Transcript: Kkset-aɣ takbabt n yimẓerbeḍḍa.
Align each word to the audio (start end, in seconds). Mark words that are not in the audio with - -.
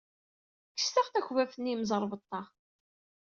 Kkset-aɣ 0.75 1.07
takbabt 1.13 1.57
n 1.59 1.69
yimẓerbeḍḍa. 1.69 2.41